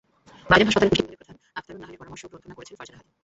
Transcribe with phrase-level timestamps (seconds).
[0.49, 3.15] বারডেম হাসপাতালের পুষ্টি বিভাগের প্রধান, আখতারুন নাহারের পরামর্শ গ্রন্থনা করেছেন ফারজানা হালিম।